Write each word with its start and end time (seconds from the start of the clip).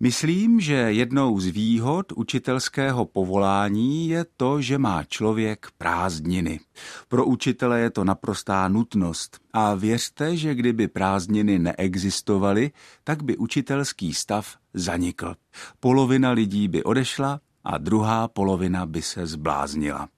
Myslím, 0.00 0.60
že 0.60 0.74
jednou 0.74 1.40
z 1.40 1.46
výhod 1.46 2.12
učitelského 2.12 3.04
povolání 3.04 4.08
je 4.08 4.24
to, 4.36 4.62
že 4.62 4.78
má 4.78 5.04
člověk 5.04 5.66
prázdniny. 5.78 6.60
Pro 7.08 7.26
učitele 7.26 7.80
je 7.80 7.90
to 7.90 8.04
naprostá 8.04 8.68
nutnost 8.68 9.38
a 9.52 9.74
věřte, 9.74 10.36
že 10.36 10.54
kdyby 10.54 10.88
prázdniny 10.88 11.58
neexistovaly, 11.58 12.70
tak 13.04 13.22
by 13.22 13.36
učitelský 13.36 14.14
stav 14.14 14.56
zanikl. 14.74 15.34
Polovina 15.80 16.30
lidí 16.30 16.68
by 16.68 16.84
odešla 16.84 17.40
a 17.64 17.78
druhá 17.78 18.28
polovina 18.28 18.86
by 18.86 19.02
se 19.02 19.26
zbláznila. 19.26 20.08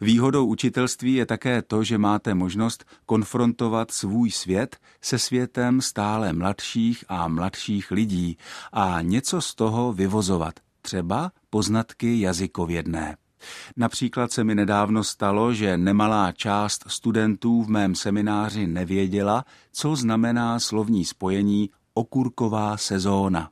Výhodou 0.00 0.46
učitelství 0.46 1.14
je 1.14 1.26
také 1.26 1.62
to, 1.62 1.84
že 1.84 1.98
máte 1.98 2.34
možnost 2.34 2.84
konfrontovat 3.06 3.90
svůj 3.90 4.30
svět 4.30 4.76
se 5.02 5.18
světem 5.18 5.80
stále 5.80 6.32
mladších 6.32 7.04
a 7.08 7.28
mladších 7.28 7.90
lidí 7.90 8.38
a 8.72 9.02
něco 9.02 9.40
z 9.40 9.54
toho 9.54 9.92
vyvozovat, 9.92 10.54
třeba 10.82 11.32
poznatky 11.50 12.20
jazykovědné. 12.20 13.16
Například 13.76 14.32
se 14.32 14.44
mi 14.44 14.54
nedávno 14.54 15.04
stalo, 15.04 15.54
že 15.54 15.78
nemalá 15.78 16.32
část 16.32 16.84
studentů 16.86 17.62
v 17.62 17.68
mém 17.68 17.94
semináři 17.94 18.66
nevěděla, 18.66 19.44
co 19.72 19.96
znamená 19.96 20.60
slovní 20.60 21.04
spojení 21.04 21.70
okurková 21.94 22.76
sezóna. 22.76 23.50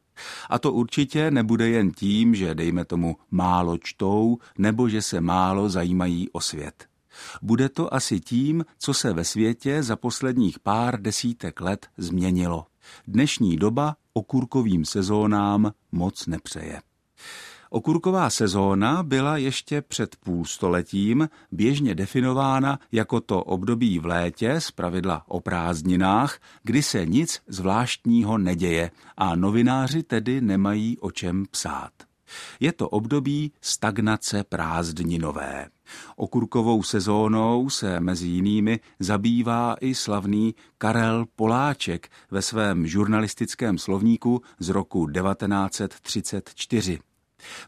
A 0.51 0.59
to 0.59 0.73
určitě 0.73 1.31
nebude 1.31 1.69
jen 1.69 1.91
tím, 1.91 2.35
že 2.35 2.55
dejme 2.55 2.85
tomu 2.85 3.17
málo 3.31 3.79
čtou 3.79 4.39
nebo 4.59 4.89
že 4.89 5.03
se 5.03 5.21
málo 5.21 5.69
zajímají 5.69 6.31
o 6.31 6.41
svět. 6.41 6.87
Bude 7.43 7.69
to 7.69 7.95
asi 7.95 8.21
tím, 8.21 8.65
co 8.79 8.95
se 8.95 9.13
ve 9.13 9.25
světě 9.25 9.83
za 9.83 9.97
posledních 9.97 10.59
pár 10.59 11.03
desítek 11.03 11.61
let 11.61 11.87
změnilo. 11.97 12.67
Dnešní 13.07 13.57
doba 13.57 13.97
okurkovým 14.13 14.85
sezónám 14.85 15.73
moc 15.93 16.27
nepřeje. 16.27 16.81
Okurková 17.75 18.31
sezóna 18.31 19.03
byla 19.03 19.37
ještě 19.37 19.83
před 19.83 20.17
půlstoletím 20.17 21.29
běžně 21.53 21.95
definována 21.95 22.79
jako 22.93 23.21
to 23.21 23.45
období 23.45 23.99
v 23.99 24.07
létě, 24.07 24.61
z 24.61 24.71
pravidla 24.71 25.25
o 25.29 25.41
prázdninách, 25.41 26.39
kdy 26.63 26.83
se 26.83 27.07
nic 27.07 27.41
zvláštního 27.47 28.39
neděje 28.39 28.91
a 29.17 29.37
novináři 29.37 30.03
tedy 30.03 30.41
nemají 30.41 30.99
o 30.99 31.11
čem 31.11 31.45
psát. 31.51 31.93
Je 32.61 32.73
to 32.73 32.89
období 32.89 33.53
stagnace 33.61 34.45
prázdninové. 34.45 35.69
Okurkovou 36.17 36.83
sezónou 36.83 37.71
se 37.71 38.01
mezi 38.01 38.29
jinými 38.29 38.81
zabývá 39.01 39.77
i 39.81 39.95
slavný 39.95 40.55
Karel 40.79 41.25
Poláček 41.37 42.09
ve 42.31 42.43
svém 42.43 42.87
žurnalistickém 42.87 43.79
slovníku 43.79 44.43
z 44.59 44.69
roku 44.69 45.07
1934. 45.07 46.99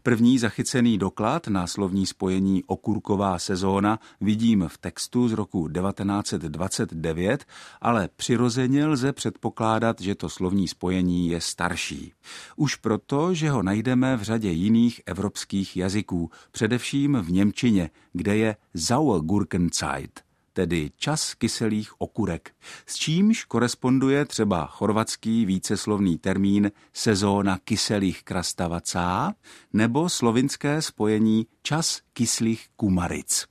První 0.02 0.38
zachycený 0.38 0.98
doklad 0.98 1.48
na 1.48 1.66
slovní 1.66 2.06
spojení 2.06 2.64
okurková 2.66 3.38
sezóna 3.38 3.98
vidím 4.20 4.64
v 4.68 4.78
textu 4.78 5.28
z 5.28 5.32
roku 5.32 5.68
1929, 5.68 7.44
ale 7.80 8.08
přirozeně 8.16 8.86
lze 8.86 9.12
předpokládat, 9.12 10.00
že 10.00 10.14
to 10.14 10.28
slovní 10.28 10.68
spojení 10.68 11.28
je 11.28 11.40
starší. 11.40 12.12
Už 12.56 12.74
proto, 12.74 13.34
že 13.34 13.50
ho 13.50 13.62
najdeme 13.62 14.16
v 14.16 14.22
řadě 14.22 14.50
jiných 14.50 15.00
evropských 15.06 15.76
jazyků, 15.76 16.30
především 16.52 17.18
v 17.22 17.30
Němčině, 17.30 17.90
kde 18.12 18.36
je 18.36 18.56
Sauergurkenzeit 18.76 20.25
tedy 20.56 20.90
čas 20.96 21.34
kyselých 21.34 22.00
okurek, 22.00 22.50
s 22.86 22.94
čímž 22.94 23.44
koresponduje 23.44 24.24
třeba 24.24 24.66
chorvatský 24.66 25.46
víceslovný 25.46 26.18
termín 26.18 26.70
sezóna 26.92 27.58
kyselých 27.64 28.24
krastavacá 28.24 29.34
nebo 29.72 30.08
slovinské 30.08 30.82
spojení 30.82 31.46
čas 31.62 32.00
kyslých 32.12 32.66
kumaric. 32.76 33.46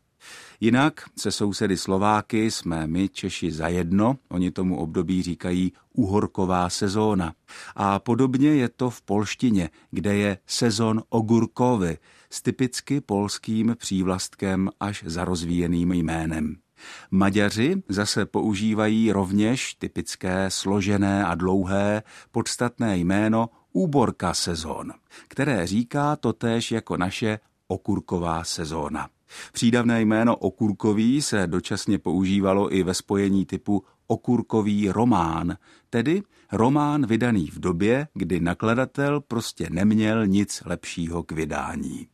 Jinak 0.59 1.01
se 1.17 1.31
sousedy 1.31 1.77
Slováky 1.77 2.51
jsme 2.51 2.87
my 2.87 3.09
Češi 3.09 3.51
zajedno, 3.51 4.17
oni 4.29 4.51
tomu 4.51 4.77
období 4.77 5.23
říkají 5.23 5.73
uhorková 5.93 6.69
sezóna. 6.69 7.33
A 7.75 7.99
podobně 7.99 8.49
je 8.49 8.69
to 8.69 8.89
v 8.89 9.01
polštině, 9.01 9.69
kde 9.91 10.15
je 10.15 10.37
sezon 10.47 11.03
ogurkovy 11.09 11.97
s 12.29 12.41
typicky 12.41 13.01
polským 13.01 13.75
přívlastkem 13.79 14.69
až 14.79 15.03
zarozvíjeným 15.07 15.91
jménem. 15.91 16.64
Maďaři 17.11 17.83
zase 17.89 18.25
používají 18.25 19.11
rovněž 19.11 19.73
typické 19.73 20.49
složené 20.49 21.25
a 21.25 21.35
dlouhé 21.35 22.03
podstatné 22.31 22.97
jméno 22.97 23.49
úborka 23.73 24.33
sezón, 24.33 24.93
které 25.27 25.67
říká 25.67 26.15
totéž 26.15 26.71
jako 26.71 26.97
naše 26.97 27.39
okurková 27.67 28.43
sezóna. 28.43 29.09
Přídavné 29.53 30.01
jméno 30.01 30.35
okurkový 30.35 31.21
se 31.21 31.47
dočasně 31.47 31.99
používalo 31.99 32.75
i 32.75 32.83
ve 32.83 32.93
spojení 32.93 33.45
typu 33.45 33.83
okurkový 34.07 34.89
román, 34.89 35.57
tedy 35.89 36.23
román 36.51 37.05
vydaný 37.05 37.47
v 37.47 37.59
době, 37.59 38.07
kdy 38.13 38.39
nakladatel 38.39 39.21
prostě 39.21 39.67
neměl 39.71 40.27
nic 40.27 40.63
lepšího 40.65 41.23
k 41.23 41.31
vydání 41.31 42.07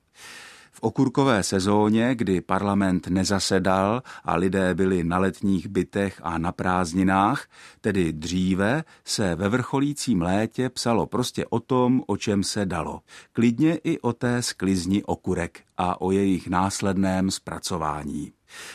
okurkové 0.81 1.44
sezóně, 1.44 2.16
kdy 2.16 2.42
parlament 2.42 3.08
nezasedal 3.08 4.03
a 4.24 4.36
lidé 4.36 4.75
byli 4.75 5.03
na 5.03 5.18
letních 5.18 5.68
bytech 5.68 6.22
a 6.24 6.38
na 6.38 6.52
prázdninách, 6.52 7.47
tedy 7.81 8.14
dříve, 8.14 8.84
se 9.06 9.36
ve 9.36 9.50
vrcholícím 9.50 10.22
létě 10.22 10.69
psalo 10.69 11.06
prostě 11.06 11.46
o 11.46 11.59
tom, 11.59 12.03
o 12.08 12.18
čem 12.18 12.44
se 12.44 12.66
dalo. 12.66 13.02
Klidně 13.34 13.75
i 13.75 14.00
o 14.00 14.14
té 14.14 14.42
sklizni 14.42 15.03
okurek 15.03 15.62
a 15.78 16.02
o 16.02 16.12
jejich 16.12 16.47
následném 16.47 17.31
zpracování. 17.31 18.31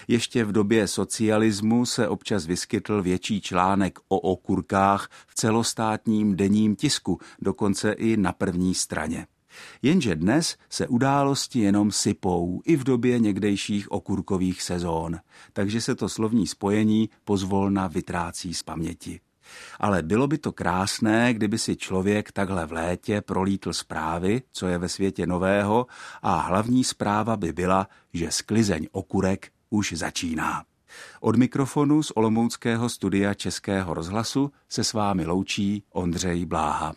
Ještě 0.08 0.44
v 0.44 0.52
době 0.52 0.88
socialismu 0.88 1.86
se 1.86 2.08
občas 2.08 2.46
vyskytl 2.46 3.02
větší 3.02 3.40
článek 3.40 3.98
o 4.08 4.18
okurkách 4.18 5.08
v 5.26 5.34
celostátním 5.34 6.36
denním 6.36 6.76
tisku, 6.76 7.18
dokonce 7.42 7.92
i 7.92 8.16
na 8.16 8.32
první 8.32 8.74
straně. 8.74 9.26
Jenže 9.82 10.14
dnes 10.14 10.56
se 10.70 10.86
události 10.86 11.60
jenom 11.60 11.92
sypou 11.92 12.62
i 12.64 12.76
v 12.76 12.84
době 12.84 13.18
někdejších 13.18 13.92
okurkových 13.92 14.62
sezón, 14.62 15.18
takže 15.52 15.80
se 15.80 15.94
to 15.94 16.08
slovní 16.08 16.46
spojení 16.46 17.10
pozvolna 17.24 17.86
vytrácí 17.86 18.54
z 18.54 18.62
paměti. 18.62 19.20
Ale 19.80 20.02
bylo 20.02 20.26
by 20.26 20.38
to 20.38 20.52
krásné, 20.52 21.34
kdyby 21.34 21.58
si 21.58 21.76
člověk 21.76 22.32
takhle 22.32 22.66
v 22.66 22.72
létě 22.72 23.20
prolítl 23.20 23.72
zprávy, 23.72 24.42
co 24.52 24.66
je 24.66 24.78
ve 24.78 24.88
světě 24.88 25.26
nového, 25.26 25.86
a 26.22 26.40
hlavní 26.40 26.84
zpráva 26.84 27.36
by 27.36 27.52
byla, 27.52 27.88
že 28.12 28.30
sklizeň 28.30 28.86
okurek 28.92 29.52
už 29.70 29.92
začíná. 29.92 30.64
Od 31.20 31.36
mikrofonu 31.36 32.02
z 32.02 32.12
Olomouckého 32.14 32.88
studia 32.88 33.34
Českého 33.34 33.94
rozhlasu 33.94 34.52
se 34.68 34.84
s 34.84 34.92
vámi 34.92 35.26
loučí 35.26 35.84
Ondřej 35.92 36.44
Bláha. 36.44 36.94